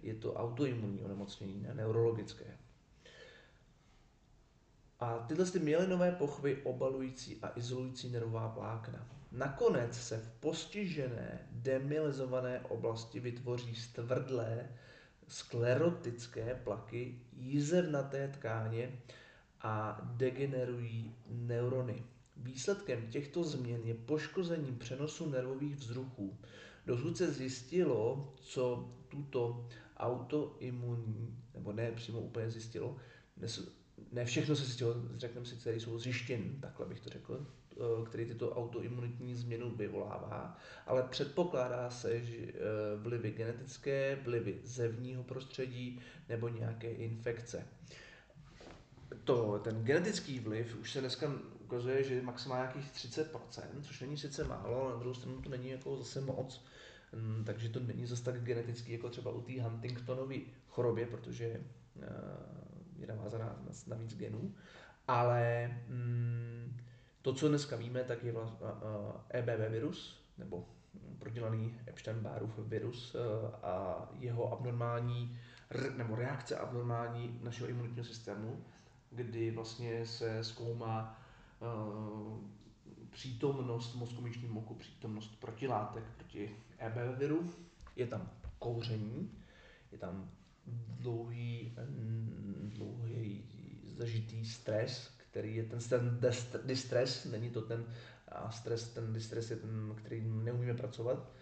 je 0.03 0.15
to 0.15 0.35
autoimunní 0.35 1.03
onemocnění, 1.03 1.63
ne 1.63 1.75
neurologické. 1.75 2.45
A 5.01 5.19
tyhle 5.19 5.45
ty 5.45 5.59
mielinové 5.59 6.13
pochvy 6.13 6.63
obalující 6.65 7.39
a 7.43 7.53
izolující 7.57 8.09
nervová 8.09 8.47
vlákna. 8.47 9.09
Nakonec 9.33 9.95
se 9.95 10.19
v 10.19 10.31
postižené 10.41 11.49
demilizované 11.51 12.61
oblasti 12.61 13.21
vytvoří 13.21 13.75
stvrdlé 13.75 14.69
sklerotické 15.29 16.61
plaky 16.65 17.19
jízevnaté 17.33 18.29
tkáně 18.29 19.01
a 19.61 20.01
degenerují 20.17 21.15
neurony. 21.29 22.03
Výsledkem 22.37 23.07
těchto 23.07 23.45
změn 23.45 23.81
je 23.85 23.95
poškození 23.95 24.73
přenosu 24.73 25.31
nervových 25.31 25.77
vzruchů. 25.77 26.39
Dosud 26.87 27.17
se 27.17 27.33
zjistilo, 27.33 28.35
co 28.41 28.93
tuto 29.09 29.69
autoimunní, 29.97 31.39
nebo 31.55 31.73
ne 31.73 31.93
přímo 31.93 32.21
úplně 32.21 32.51
zjistilo, 32.51 32.97
ne 34.13 34.25
všechno 34.25 34.57
se 34.57 34.65
zjistilo, 34.65 34.95
řekneme 35.17 35.47
si, 35.47 35.57
které 35.57 35.81
jsou 35.81 35.99
zjištěny, 35.99 36.51
takhle 36.61 36.87
bych 36.87 37.01
to 37.01 37.11
řekl, 37.11 37.47
eh, 37.73 37.77
který 38.07 38.25
tyto 38.27 38.51
autoimunitní 38.51 39.35
změnu 39.35 39.71
vyvolává, 39.71 40.59
ale 40.87 41.03
předpokládá 41.03 41.91
se, 41.91 42.25
že 42.25 42.37
eh, 42.37 42.53
vlivy 42.97 43.31
genetické, 43.31 44.19
vlivy 44.25 44.61
zevního 44.65 45.23
prostředí 45.23 46.01
nebo 46.29 46.49
nějaké 46.49 46.91
infekce. 46.91 47.67
To, 49.25 49.59
ten 49.65 49.85
genetický 49.85 50.41
vliv 50.41 50.77
už 50.81 50.93
se 50.93 51.01
dneska 51.01 51.33
ukazuje, 51.61 52.05
že 52.05 52.15
je 52.15 52.23
maximálně 52.23 52.63
nějakých 52.63 52.93
30%, 52.93 53.83
což 53.83 54.01
není 54.01 54.17
sice 54.17 54.45
málo, 54.45 54.83
ale 54.83 54.93
na 54.93 54.99
druhou 54.99 55.15
stranu 55.15 55.43
to 55.43 55.49
není 55.49 55.69
jako 55.69 55.97
zase 55.97 56.21
moc. 56.21 56.65
Mm, 57.13 57.45
takže 57.45 57.69
to 57.69 57.81
není 57.81 58.07
zase 58.07 58.25
tak 58.25 58.43
genetický 58.43 58.93
jako 58.93 59.09
třeba 59.09 59.31
u 59.31 59.41
té 59.41 59.63
Huntingtonovy 59.63 60.43
chorobě, 60.69 61.07
protože 61.07 61.61
eh, 62.03 62.70
je 63.01 63.07
navázaná 63.07 63.45
na, 63.47 63.73
na 63.87 63.97
víc 63.97 64.17
genů. 64.17 64.55
Ale 65.09 65.71
mm, 65.89 66.77
to, 67.23 67.35
co 67.35 67.49
dneska 67.49 67.77
víme, 67.77 68.05
tak 68.05 68.25
je 68.25 68.33
vlastně 68.33 68.67
EBV 69.29 69.71
virus, 69.71 70.25
nebo 70.39 70.69
prodělaný 71.19 71.75
Epstein-Barrův 71.87 72.59
virus 72.59 73.17
a 73.63 74.09
jeho 74.19 74.53
abnormální 74.53 75.39
nebo 75.97 76.17
reakce 76.17 76.57
abnormální 76.57 77.39
našeho 77.43 77.69
imunitního 77.69 78.05
systému, 78.05 78.65
kdy 79.11 79.51
vlastně 79.51 80.07
se 80.07 80.45
zkoumá 80.45 81.21
Eh, 81.63 82.51
přítomnost 83.11 83.95
mozkomíšním 83.95 84.53
moku, 84.53 84.75
přítomnost 84.75 85.41
protilátek 85.41 86.05
proti 86.17 86.57
EBV 86.79 87.19
viru, 87.19 87.51
je 87.97 88.07
tam 88.07 88.31
kouření, 88.59 89.39
je 89.93 89.99
tam 89.99 90.31
dlouhý, 90.99 91.75
dlouhý 92.63 93.45
zažitý 93.97 94.45
stres, 94.45 95.11
který 95.17 95.57
je 95.57 95.65
ten, 95.65 95.79
ten 95.91 96.21
distres, 96.65 97.25
není 97.25 97.51
to 97.51 97.63
ten 97.63 97.95
a 98.29 98.51
stres, 98.51 98.89
ten 98.89 99.13
distres 99.13 99.51
je 99.51 99.57
ten, 99.57 99.95
který 99.97 100.21
neumíme 100.21 100.75
pracovat, 100.75 101.33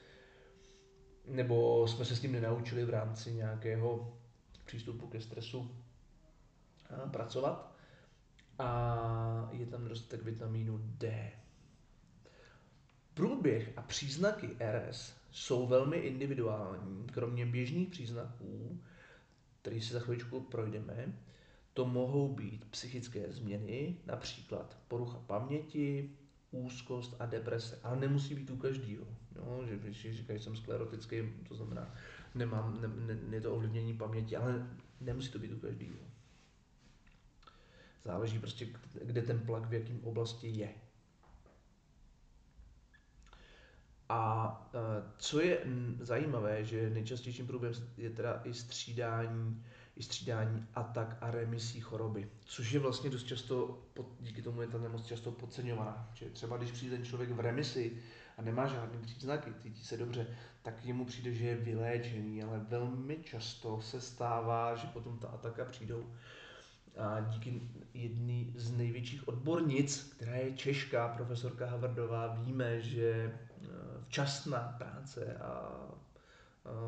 nebo 1.26 1.88
jsme 1.88 2.04
se 2.04 2.16
s 2.16 2.20
tím 2.20 2.32
nenaučili 2.32 2.84
v 2.84 2.90
rámci 2.90 3.32
nějakého 3.32 4.18
přístupu 4.64 5.06
ke 5.06 5.20
stresu 5.20 5.70
pracovat 7.10 7.76
a 8.58 9.50
je 9.52 9.66
tam 9.66 9.82
nedostatek 9.82 10.22
vitamínu 10.22 10.78
D. 10.82 11.32
Průběh 13.14 13.72
a 13.76 13.82
příznaky 13.82 14.56
RS 14.60 15.12
jsou 15.30 15.66
velmi 15.66 15.96
individuální. 15.96 17.06
Kromě 17.06 17.46
běžných 17.46 17.88
příznaků, 17.88 18.80
který 19.62 19.80
si 19.80 19.92
za 19.92 20.00
chvíličku 20.00 20.40
projdeme, 20.40 21.14
to 21.74 21.84
mohou 21.84 22.34
být 22.34 22.64
psychické 22.70 23.32
změny, 23.32 23.96
například 24.06 24.78
porucha 24.88 25.18
paměti, 25.26 26.10
úzkost 26.50 27.16
a 27.18 27.26
deprese, 27.26 27.78
ale 27.82 28.00
nemusí 28.00 28.34
být 28.34 28.50
u 28.50 28.56
každého. 28.56 29.04
No, 29.36 29.66
že 29.66 29.78
když 29.78 30.16
říkají, 30.16 30.38
že 30.38 30.44
jsem 30.44 30.56
sklerotický, 30.56 31.16
to 31.48 31.54
znamená, 31.54 31.94
nemám, 32.34 32.80
ne, 32.80 32.88
ne, 32.88 33.20
ne 33.28 33.40
to 33.40 33.54
ovlivnění 33.54 33.96
paměti, 33.96 34.36
ale 34.36 34.66
nemusí 35.00 35.30
to 35.30 35.38
být 35.38 35.52
u 35.52 35.58
každého. 35.58 35.98
Záleží 38.04 38.38
prostě, 38.38 38.68
kde 39.02 39.22
ten 39.22 39.40
plak 39.40 39.68
v 39.68 39.74
jakém 39.74 40.00
oblasti 40.04 40.48
je. 40.48 40.74
A 44.08 44.70
e, 44.74 44.78
co 45.18 45.40
je 45.40 45.58
zajímavé, 46.00 46.64
že 46.64 46.90
nejčastějším 46.90 47.46
průběhem 47.46 47.82
je 47.96 48.10
teda 48.10 48.40
i 48.44 48.54
střídání, 48.54 49.64
i 49.96 50.02
střídání 50.02 50.66
atak 50.74 51.16
a 51.20 51.30
remisí 51.30 51.80
choroby, 51.80 52.28
což 52.44 52.72
je 52.72 52.80
vlastně 52.80 53.10
dost 53.10 53.24
často, 53.24 53.82
díky 54.20 54.42
tomu 54.42 54.62
je 54.62 54.68
ta 54.68 54.78
nemoc 54.78 55.06
často 55.06 55.30
podceňovaná. 55.30 56.10
Že 56.14 56.30
třeba 56.30 56.56
když 56.56 56.70
přijde 56.70 56.96
ten 56.96 57.04
člověk 57.04 57.30
v 57.30 57.40
remisi 57.40 58.02
a 58.36 58.42
nemá 58.42 58.66
žádný 58.66 58.98
příznaky, 59.02 59.52
cítí 59.62 59.84
se 59.84 59.96
dobře, 59.96 60.26
tak 60.62 60.84
jemu 60.84 61.04
přijde, 61.04 61.34
že 61.34 61.46
je 61.46 61.56
vyléčený, 61.56 62.42
ale 62.42 62.66
velmi 62.68 63.16
často 63.16 63.80
se 63.80 64.00
stává, 64.00 64.76
že 64.76 64.86
potom 64.86 65.18
ta 65.18 65.28
ataka 65.28 65.64
přijdou 65.64 66.06
a 66.98 67.20
díky 67.20 67.60
jedné 67.94 68.44
z 68.54 68.70
největších 68.70 69.28
odbornic, 69.28 70.12
která 70.16 70.36
je 70.36 70.52
Češka, 70.52 71.08
profesorka 71.08 71.66
Havardová, 71.66 72.34
víme, 72.34 72.80
že 72.80 73.38
včasná 74.02 74.74
práce 74.78 75.34
a 75.36 75.72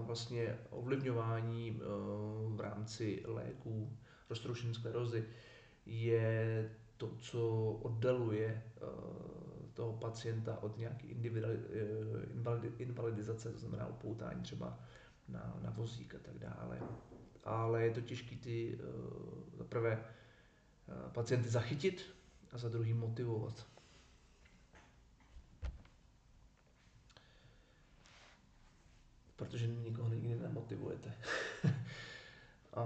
vlastně 0.01 0.59
ovlivňování 0.71 1.69
e, 1.71 1.75
v 2.57 2.61
rámci 2.61 3.23
léků 3.27 3.97
roztroušené 4.31 4.75
sklerozy 4.75 5.25
je 5.87 6.71
to, 6.97 7.17
co 7.19 7.71
oddaluje 7.83 8.47
e, 8.47 8.63
toho 9.75 9.93
pacienta 9.93 10.63
od 10.63 10.79
nějaké 10.79 11.07
invalidizace, 12.79 13.53
to 13.53 13.59
znamená 13.59 13.87
upoutání 13.87 14.43
třeba 14.43 14.79
na, 15.29 15.59
na 15.63 15.71
vozík 15.71 16.15
a 16.15 16.19
tak 16.19 16.39
dále 16.39 16.81
ale 17.45 17.83
je 17.83 17.91
to 17.91 18.01
těžké 18.01 18.37
ty 18.37 18.79
za 19.59 19.65
prvé 19.65 20.05
pacienty 21.13 21.49
zachytit 21.49 22.15
a 22.53 22.59
za 22.59 22.69
druhý 22.69 22.95
motivovat. 22.95 23.67
Protože 29.41 29.67
nikoho 29.67 30.09
nikdy 30.09 30.37
nemotivujete. 30.37 31.13
a 32.75 32.85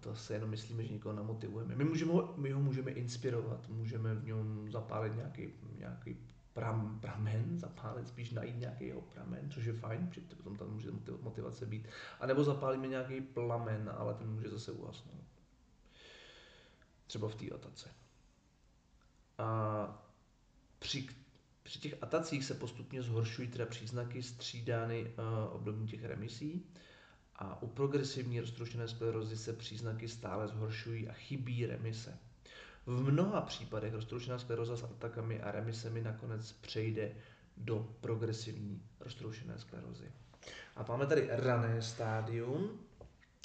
to 0.00 0.16
se 0.16 0.34
jenom 0.34 0.50
myslíme, 0.50 0.84
že 0.84 0.92
nikoho 0.92 1.14
nemotivujeme. 1.14 1.74
My, 1.74 1.84
můžeme 1.84 2.12
ho, 2.12 2.34
my 2.36 2.50
ho 2.52 2.60
můžeme 2.60 2.90
inspirovat, 2.90 3.68
můžeme 3.68 4.14
v 4.14 4.24
něm 4.24 4.72
zapálit 4.72 5.16
nějaký, 5.16 5.52
nějaký 5.78 6.16
pram, 6.52 7.00
pramen, 7.00 7.58
zapálit, 7.58 8.08
spíš 8.08 8.30
najít 8.30 8.58
nějaký 8.58 8.86
jeho 8.86 9.00
pramen, 9.00 9.50
což 9.50 9.64
je 9.64 9.72
fajn, 9.72 10.06
protože 10.08 10.20
potom 10.36 10.56
tam 10.56 10.70
může 10.70 10.90
motivace 11.22 11.66
být. 11.66 11.88
A 12.20 12.26
nebo 12.26 12.44
zapálíme 12.44 12.88
nějaký 12.88 13.20
plamen, 13.20 13.90
ale 13.96 14.14
ten 14.14 14.32
může 14.32 14.48
zase 14.48 14.72
uhasnout. 14.72 15.24
Třeba 17.06 17.28
v 17.28 17.34
té 17.34 17.50
atace. 17.50 17.88
A 19.38 20.04
při, 20.78 21.08
při 21.70 21.78
těch 21.78 22.02
atacích 22.02 22.44
se 22.44 22.54
postupně 22.54 23.02
zhoršují 23.02 23.48
teda 23.48 23.66
příznaky 23.66 24.22
střídány 24.22 25.02
uh, 25.02 25.54
období 25.54 25.86
těch 25.86 26.04
remisí 26.04 26.66
a 27.36 27.62
u 27.62 27.66
progresivní 27.66 28.40
roztroušené 28.40 28.88
sklerozy 28.88 29.36
se 29.36 29.52
příznaky 29.52 30.08
stále 30.08 30.48
zhoršují 30.48 31.08
a 31.08 31.12
chybí 31.12 31.66
remise. 31.66 32.18
V 32.86 33.10
mnoha 33.10 33.40
případech 33.40 33.94
roztroušená 33.94 34.38
skleroza 34.38 34.76
s 34.76 34.82
atakami 34.82 35.40
a 35.40 35.50
remisemi 35.50 36.00
nakonec 36.00 36.52
přejde 36.52 37.12
do 37.56 37.96
progresivní 38.00 38.82
roztroušené 39.00 39.58
sklerozy. 39.58 40.12
A 40.76 40.84
máme 40.88 41.06
tady 41.06 41.28
rané 41.30 41.82
stádium. 41.82 42.80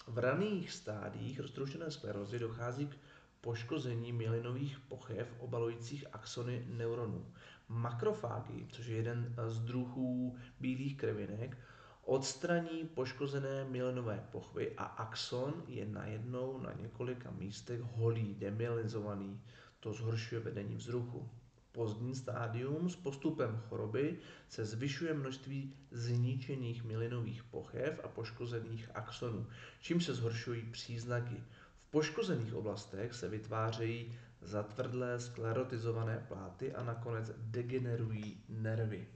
V 0.08 0.18
raných 0.18 0.72
stádiích 0.72 1.40
roztroušené 1.40 1.92
sklerozy 1.92 2.40
dochází 2.40 2.88
k 2.88 2.98
poškození 3.42 4.14
myelinových 4.14 4.80
pochev 4.80 5.28
obalujících 5.40 6.06
axony 6.14 6.66
neuronů. 6.68 7.26
Makrofágy, 7.70 8.68
což 8.72 8.86
je 8.86 8.96
jeden 8.96 9.36
z 9.48 9.60
druhů 9.60 10.38
bílých 10.60 10.98
krvinek, 10.98 11.58
odstraní 12.04 12.88
poškozené 12.94 13.66
myelinové 13.66 14.28
pochvy 14.32 14.74
a 14.78 14.84
axon 14.84 15.64
je 15.68 15.86
najednou 15.86 16.60
na 16.60 16.74
několika 16.74 17.32
místech 17.32 17.82
holý, 17.82 18.36
demyelinizovaný. 18.36 19.42
To 19.80 19.94
zhoršuje 19.94 20.42
vedení 20.42 20.76
vzruchu. 20.76 21.30
Pozdní 21.72 22.16
stádium 22.16 22.90
s 22.90 22.96
postupem 22.96 23.62
choroby 23.70 24.18
se 24.50 24.66
zvyšuje 24.66 25.14
množství 25.14 25.74
zničených 25.92 26.84
myelinových 26.84 27.44
pochev 27.44 28.00
a 28.04 28.08
poškozených 28.08 28.90
axonů, 28.94 29.48
čím 29.80 30.02
se 30.02 30.14
zhoršují 30.14 30.62
příznaky. 30.72 31.44
V 31.76 31.92
poškozených 31.92 32.54
oblastech 32.54 33.14
se 33.14 33.30
vytvářejí 33.30 34.16
zatvrdlé 34.46 35.20
sklerotizované 35.20 36.26
pláty 36.28 36.74
a 36.74 36.84
nakonec 36.84 37.32
degenerují 37.38 38.44
nervy 38.50 39.08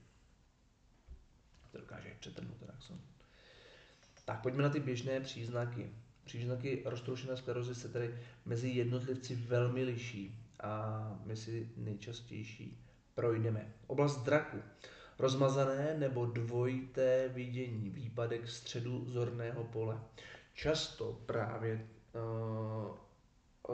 to 1.71 1.77
dokáže 1.77 2.15
přetrhnout 2.19 2.63
axon. 2.69 2.99
Tak 4.25 4.41
pojďme 4.41 4.63
na 4.63 4.69
ty 4.69 4.79
běžné 4.79 5.19
příznaky. 5.19 5.91
Příznaky 6.25 6.81
roztroušené 6.85 7.37
sklerozy 7.37 7.75
se 7.75 7.89
tedy 7.89 8.19
mezi 8.45 8.69
jednotlivci 8.69 9.35
velmi 9.35 9.83
liší 9.83 10.45
a 10.59 11.21
my 11.25 11.35
si 11.37 11.71
nejčastější 11.77 12.85
projdeme. 13.15 13.73
Oblast 13.87 14.23
draku. 14.23 14.57
Rozmazané 15.19 15.95
nebo 15.97 16.25
dvojité 16.25 17.29
vidění, 17.29 17.89
výpadek 17.89 18.49
středu 18.49 19.05
zorného 19.09 19.63
pole. 19.63 20.01
Často 20.53 21.21
právě 21.25 21.87
uh, 22.13 22.97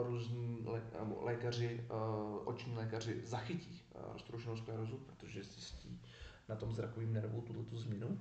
různí 0.02 0.62
lé, 0.66 0.82
lékaři, 1.20 1.86
uh, 1.90 2.48
oční 2.48 2.74
lékaři 2.74 3.20
zachytí 3.24 3.82
uh, 3.94 4.12
roztroušenou 4.12 4.56
sklerozu, 4.56 4.96
protože 4.96 5.44
zjistí, 5.44 6.00
na 6.48 6.56
tom 6.56 6.72
zrakovém 6.72 7.12
nervu, 7.12 7.40
tuto 7.40 7.62
tu 7.62 7.78
změnu. 7.78 8.18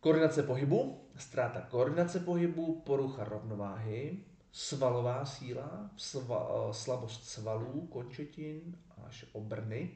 Koordinace 0.00 0.42
pohybu, 0.42 1.08
ztráta 1.16 1.60
koordinace 1.60 2.20
pohybu, 2.20 2.80
porucha 2.80 3.24
rovnováhy, 3.24 4.24
svalová 4.52 5.24
síla, 5.24 5.90
sva, 5.96 6.48
eh, 6.50 6.74
slabost 6.74 7.24
svalů, 7.24 7.86
končetin 7.86 8.76
až 9.06 9.26
obrny, 9.32 9.90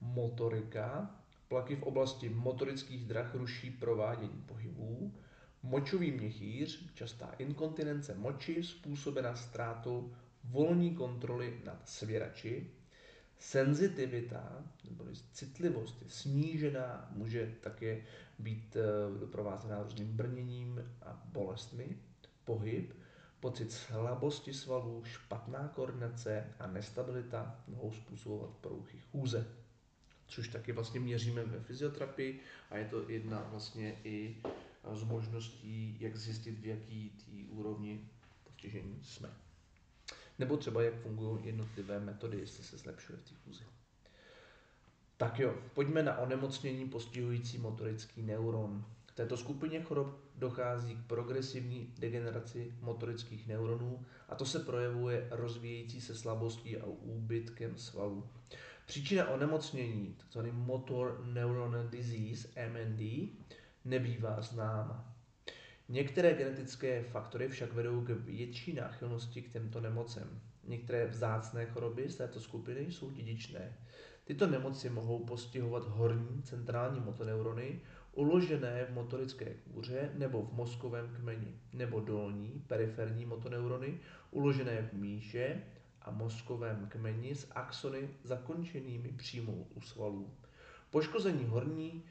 motorika, 0.00 1.10
plaky 1.48 1.76
v 1.76 1.82
oblasti 1.82 2.28
motorických 2.28 3.06
drah 3.06 3.34
ruší 3.34 3.70
provádění 3.70 4.42
pohybů, 4.46 5.14
močový 5.62 6.10
měchýř, 6.10 6.94
častá 6.94 7.32
inkontinence 7.38 8.14
moči 8.14 8.62
způsobená 8.62 9.36
ztrátou 9.36 10.14
volní 10.44 10.94
kontroly 10.94 11.60
nad 11.64 11.88
svěrači, 11.88 12.70
senzitivita 13.38 14.64
nebo 14.90 15.04
citlivost 15.32 16.02
je 16.02 16.10
snížená, 16.10 17.08
může 17.10 17.54
také 17.60 18.02
být 18.38 18.76
eh, 18.76 19.18
doprovázená 19.20 19.82
různým 19.82 20.16
brněním 20.16 20.92
a 21.02 21.22
bolestmi, 21.32 21.98
pohyb, 22.44 22.92
pocit 23.40 23.72
slabosti 23.72 24.54
svalů, 24.54 25.04
špatná 25.04 25.68
koordinace 25.74 26.44
a 26.58 26.66
nestabilita 26.66 27.60
mohou 27.68 27.92
způsobovat 27.92 28.50
poruchy 28.50 28.98
chůze, 29.12 29.46
což 30.26 30.48
taky 30.48 30.72
vlastně 30.72 31.00
měříme 31.00 31.44
ve 31.44 31.60
fyzioterapii 31.60 32.40
a 32.70 32.76
je 32.76 32.84
to 32.84 33.10
jedna 33.10 33.46
vlastně 33.50 33.96
i 34.04 34.36
z 34.94 35.02
možností, 35.02 35.96
jak 36.00 36.16
zjistit, 36.16 36.58
v 36.58 36.66
jaký 36.66 37.10
té 37.10 37.52
úrovni 37.52 38.08
postižení 38.44 38.98
jsme. 39.02 39.30
Nebo 40.38 40.56
třeba 40.56 40.82
jak 40.82 41.00
fungují 41.00 41.46
jednotlivé 41.46 42.00
metody, 42.00 42.38
jestli 42.38 42.64
se 42.64 42.76
zlepšuje 42.76 43.18
v 43.18 43.22
té 43.22 43.34
fúzi. 43.34 43.64
Tak 45.16 45.38
jo, 45.38 45.54
pojďme 45.74 46.02
na 46.02 46.18
onemocnění 46.18 46.88
postihující 46.88 47.58
motorický 47.58 48.22
neuron. 48.22 48.84
V 49.06 49.12
této 49.14 49.36
skupině 49.36 49.82
chorob 49.82 50.18
dochází 50.34 50.94
k 50.94 51.06
progresivní 51.06 51.94
degeneraci 51.98 52.74
motorických 52.80 53.46
neuronů 53.46 54.06
a 54.28 54.34
to 54.34 54.46
se 54.46 54.58
projevuje 54.58 55.28
rozvíjející 55.30 56.00
se 56.00 56.14
slabostí 56.14 56.76
a 56.76 56.86
úbytkem 56.86 57.76
svalů. 57.76 58.28
Příčina 58.86 59.28
onemocnění, 59.28 60.16
tzv. 60.28 60.38
Motor 60.52 61.24
Neuron 61.24 61.88
Disease, 61.90 62.48
MND, 62.68 63.00
nebývá 63.86 64.40
známa. 64.40 65.14
Některé 65.88 66.34
genetické 66.34 67.02
faktory 67.02 67.48
však 67.48 67.72
vedou 67.72 68.00
k 68.00 68.08
větší 68.08 68.72
náchylnosti 68.72 69.42
k 69.42 69.52
těmto 69.52 69.80
nemocem. 69.80 70.40
Některé 70.64 71.06
vzácné 71.06 71.66
choroby 71.66 72.08
z 72.08 72.16
této 72.16 72.40
skupiny 72.40 72.80
jsou 72.80 73.10
dědičné. 73.10 73.76
Tyto 74.24 74.46
nemoci 74.46 74.90
mohou 74.90 75.24
postihovat 75.24 75.88
horní 75.88 76.42
centrální 76.42 77.00
motoneurony, 77.00 77.80
uložené 78.12 78.84
v 78.84 78.94
motorické 78.94 79.54
kůře 79.54 80.10
nebo 80.14 80.42
v 80.42 80.52
mozkovém 80.52 81.08
kmeni, 81.16 81.60
nebo 81.72 82.00
dolní 82.00 82.64
periferní 82.66 83.26
motoneurony, 83.26 84.00
uložené 84.30 84.82
v 84.82 84.92
míše 84.92 85.62
a 86.02 86.10
mozkovém 86.10 86.86
kmeni 86.88 87.34
s 87.34 87.48
axony 87.50 88.08
zakončenými 88.24 89.08
přímo 89.08 89.52
u 89.52 89.80
svalů. 89.80 90.30
Poškození 90.90 91.44
horní 91.44 92.04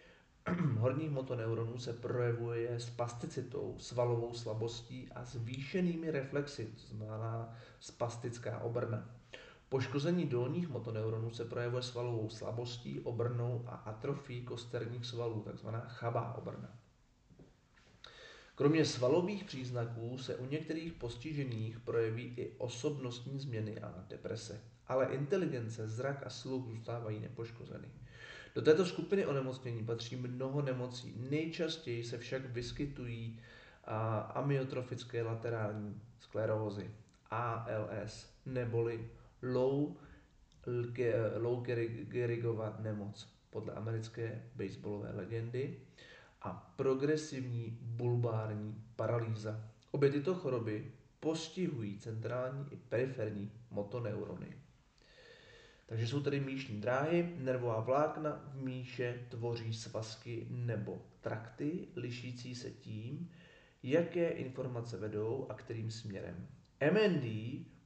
horních 0.78 1.12
motoneuronů 1.12 1.78
se 1.78 1.94
projevuje 1.94 2.80
spasticitou, 2.80 3.76
svalovou 3.80 4.34
slabostí 4.34 5.10
a 5.16 5.24
zvýšenými 5.24 6.12
reflexy, 6.12 6.66
to 6.66 6.96
znamená 6.96 7.56
spastická 7.80 8.60
obrna. 8.60 9.10
Poškození 9.70 10.26
dolních 10.26 10.70
motoneuronů 10.70 11.32
se 11.32 11.46
projevuje 11.46 11.84
svalovou 11.84 12.30
slabostí, 12.30 13.00
obrnou 13.00 13.64
a 13.68 13.76
atrofií 13.76 14.42
kosterních 14.42 15.06
svalů, 15.06 15.42
takzvaná 15.42 15.80
chabá 15.80 16.34
obrna. 16.34 16.70
Kromě 18.56 18.86
svalových 18.86 19.44
příznaků 19.44 20.18
se 20.18 20.36
u 20.36 20.46
některých 20.46 20.94
postižených 20.94 21.80
projeví 21.80 22.34
i 22.38 22.56
osobnostní 22.58 23.40
změny 23.40 23.80
a 23.80 24.06
deprese, 24.08 24.62
ale 24.88 25.06
inteligence, 25.06 25.88
zrak 25.88 26.26
a 26.26 26.30
sluch 26.30 26.66
zůstávají 26.66 27.20
nepoškozeny. 27.20 27.88
Do 28.56 28.62
této 28.62 28.86
skupiny 28.86 29.26
onemocnění 29.26 29.86
patří 29.86 30.16
mnoho 30.16 30.62
nemocí. 30.62 31.14
Nejčastěji 31.30 32.04
se 32.04 32.18
však 32.18 32.46
vyskytují 32.46 33.40
amyotrofické 34.34 35.24
laterální 35.24 36.02
sklerózy, 36.20 36.92
ALS, 37.30 38.30
neboli 38.46 39.10
low, 39.42 39.96
low 41.38 41.64
Gehrigova 42.04 42.78
nemoc 42.80 43.30
podle 43.50 43.74
americké 43.74 44.44
baseballové 44.56 45.12
legendy 45.16 45.80
a 46.42 46.74
progresivní 46.76 47.78
bulbární 47.82 48.84
paralýza. 48.96 49.62
Obě 49.92 50.10
tyto 50.10 50.36
choroby 50.36 50.92
postihují 51.20 52.00
centrální 52.00 52.66
i 52.72 52.76
periferní 52.76 53.52
motoneurony. 53.72 54.65
Takže 55.86 56.08
jsou 56.08 56.22
tady 56.22 56.40
míšní 56.40 56.82
dráhy, 56.82 57.34
nervová 57.38 57.80
vlákna 57.80 58.52
v 58.54 58.64
míše 58.64 59.26
tvoří 59.30 59.74
svazky 59.74 60.48
nebo 60.50 61.02
trakty, 61.22 61.88
lišící 61.96 62.56
se 62.56 62.72
tím, 62.72 63.30
jaké 63.84 64.30
informace 64.30 64.98
vedou 64.98 65.46
a 65.50 65.54
kterým 65.54 65.92
směrem. 65.92 66.48
MND 66.92 67.26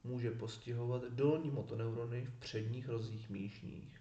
může 0.04 0.30
postihovat 0.30 1.04
dolní 1.04 1.50
motoneurony 1.50 2.24
v 2.24 2.38
předních 2.38 2.88
rozích 2.88 3.30
míšních. 3.30 4.00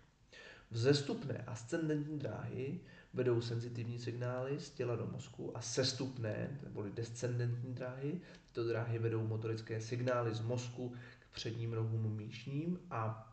Vzestupné 0.72 1.44
ascendentní 1.48 2.20
dráhy 2.20 2.80
vedou 3.14 3.42
senzitivní 3.42 4.00
signály 4.00 4.60
z 4.60 4.70
těla 4.70 4.96
do 4.96 5.06
mozku 5.06 5.58
a 5.58 5.62
sestupné, 5.62 6.60
neboli 6.64 6.92
descendentní 6.92 7.74
dráhy, 7.74 8.22
tyto 8.48 8.64
dráhy 8.64 9.00
vedou 9.00 9.28
motorické 9.28 9.82
signály 9.82 10.34
z 10.34 10.42
mozku 10.42 10.94
k 11.20 11.34
předním 11.34 11.74
rohům 11.74 12.16
míšním 12.16 12.80
a 12.90 13.29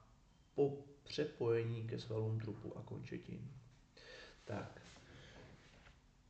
po 0.56 0.78
přepojení 1.04 1.82
ke 1.82 1.98
svalům 1.98 2.40
trupu 2.40 2.72
a 2.76 2.82
končetin. 2.82 3.50
Tak. 4.44 4.80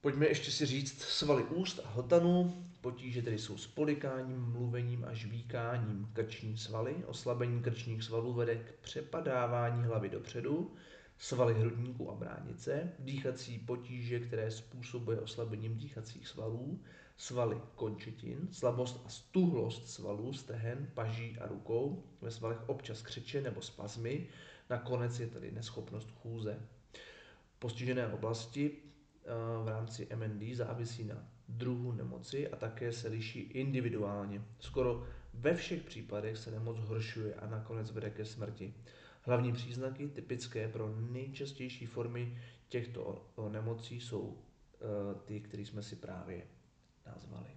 Pojďme 0.01 0.27
ještě 0.27 0.51
si 0.51 0.67
říct 0.67 1.01
svaly 1.01 1.45
úst 1.45 1.81
a 1.85 1.89
hltanu. 1.89 2.63
Potíže 2.81 3.23
tedy 3.23 3.39
jsou 3.39 3.57
s 3.59 3.67
polikáním, 3.67 4.43
mluvením 4.43 5.05
a 5.05 5.15
žvíkáním. 5.15 6.11
Krční 6.13 6.59
svaly, 6.59 7.05
oslabení 7.07 7.63
krčních 7.63 8.03
svalů 8.03 8.33
vede 8.33 8.57
k 8.57 8.73
přepadávání 8.81 9.85
hlavy 9.85 10.09
dopředu, 10.09 10.75
svaly 11.19 11.55
hrudníku 11.55 12.11
a 12.11 12.15
bránice, 12.15 12.93
dýchací 12.99 13.59
potíže, 13.59 14.21
které 14.21 14.51
způsobuje 14.51 15.21
oslabením 15.21 15.77
dýchacích 15.77 16.29
svalů, 16.29 16.81
svaly 17.17 17.61
končetin, 17.75 18.49
slabost 18.53 19.03
a 19.07 19.09
stuhlost 19.09 19.89
svalů, 19.89 20.33
stehen, 20.33 20.91
paží 20.95 21.39
a 21.39 21.47
rukou, 21.47 22.05
ve 22.21 22.31
svalech 22.31 22.69
občas 22.69 23.03
křeče 23.03 23.41
nebo 23.41 23.63
spazmy, 23.63 24.27
nakonec 24.71 25.21
je 25.21 25.27
tady 25.27 25.53
neschopnost 25.53 26.11
chůze. 26.23 26.61
Postižené 27.59 28.07
oblasti 28.09 28.71
eh, 28.73 29.29
v 29.65 29.69
rámci 29.69 30.09
MND 30.17 30.57
závisí 30.57 31.05
na 31.05 31.29
druhu 31.49 31.93
nemoci 31.93 32.49
a 32.49 32.57
také 32.57 32.93
se 32.93 33.09
liší 33.09 33.41
individuálně. 33.41 34.43
Skoro 34.59 35.07
ve 35.35 35.55
všech 35.55 35.83
případech 35.83 36.37
se 36.37 36.51
nemoc 36.51 36.77
zhoršuje 36.77 37.35
a 37.35 37.47
nakonec 37.47 37.91
vede 37.91 38.11
ke 38.11 38.25
smrti. 38.25 38.75
Hlavní 39.27 39.53
příznaky 39.53 40.09
typické 40.09 40.69
pro 40.69 40.95
nejčastější 40.99 41.87
formy 41.87 42.39
těchto 42.69 43.27
nemocí 43.49 44.01
jsou 44.01 44.39
eh, 44.75 44.79
ty, 45.25 45.41
které 45.41 45.63
jsme 45.63 45.83
si 45.83 45.97
právě 45.97 46.47
nazvali. 47.07 47.51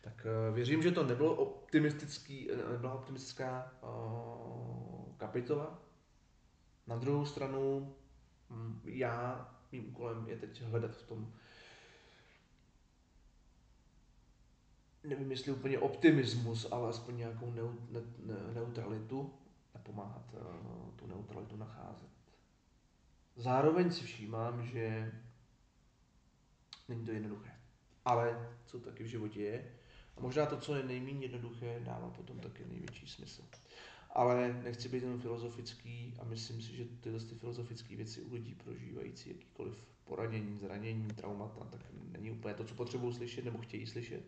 Tak 0.00 0.26
eh, 0.26 0.54
věřím, 0.54 0.82
že 0.82 0.90
to 0.90 1.04
nebylo 1.04 1.34
optimistický, 1.34 2.50
eh, 2.50 2.72
nebyla 2.72 2.94
optimistická 2.94 3.74
kapitola. 5.16 5.82
Na 6.86 6.96
druhou 6.96 7.26
stranu 7.26 7.94
hm, 8.50 8.80
já, 8.84 9.48
mým 9.72 9.88
úkolem 9.88 10.28
je 10.28 10.36
teď 10.36 10.62
hledat 10.62 10.96
v 10.96 11.02
tom 11.02 11.32
nevím, 15.04 15.30
jestli 15.30 15.52
úplně 15.52 15.78
optimismus, 15.78 16.66
ale 16.70 16.88
aspoň 16.88 17.16
nějakou 17.16 17.52
neu, 17.52 17.72
ne, 17.90 18.00
ne, 18.24 18.54
neutralitu 18.54 19.34
pomáhat 19.86 20.34
uh, 20.34 20.90
tu 20.96 21.06
neutralitu 21.06 21.56
nacházet. 21.56 22.08
Zároveň 23.36 23.90
si 23.90 24.04
všímám, 24.04 24.66
že 24.66 25.12
není 26.88 27.04
to 27.04 27.12
jednoduché. 27.12 27.50
Ale 28.04 28.50
co 28.66 28.80
taky 28.80 29.04
v 29.04 29.06
životě 29.06 29.42
je. 29.42 29.72
A 30.16 30.20
možná 30.20 30.46
to, 30.46 30.56
co 30.56 30.74
je 30.74 30.82
nejméně 30.82 31.24
jednoduché, 31.24 31.80
dává 31.80 32.10
potom 32.10 32.38
taky 32.38 32.64
největší 32.64 33.08
smysl. 33.08 33.42
Ale 34.10 34.52
nechci 34.62 34.88
být 34.88 35.02
jenom 35.02 35.20
filozofický 35.20 36.14
a 36.18 36.24
myslím 36.24 36.62
si, 36.62 36.76
že 36.76 36.84
tyhle 37.00 37.20
ty 37.20 37.34
filozofické 37.34 37.96
věci 37.96 38.22
u 38.22 38.34
lidí 38.34 38.54
prožívající 38.54 39.28
jakýkoliv 39.28 39.82
poranění, 40.04 40.58
zranění, 40.58 41.08
traumata, 41.08 41.64
tak 41.64 41.80
není 41.92 42.30
úplně 42.30 42.54
to, 42.54 42.64
co 42.64 42.74
potřebují 42.74 43.14
slyšet 43.14 43.44
nebo 43.44 43.58
chtějí 43.58 43.86
slyšet. 43.86 44.22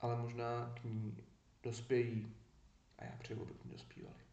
Ale 0.00 0.22
možná 0.22 0.74
k 0.80 0.84
ní 0.84 1.16
dospějí 1.62 2.34
a 2.98 3.04
já 3.04 3.16
přeju, 3.20 3.42
aby 3.42 3.54
k 3.54 3.64
ní 3.64 3.70
dospívali. 3.70 4.31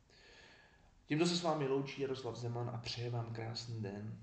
Tímto 1.10 1.26
se 1.26 1.36
s 1.36 1.44
vámi 1.44 1.68
loučí 1.68 2.02
Jaroslav 2.02 2.36
Zeman 2.36 2.70
a 2.70 2.78
přeje 2.78 3.10
vám 3.10 3.34
krásný 3.34 3.82
den. 3.82 4.18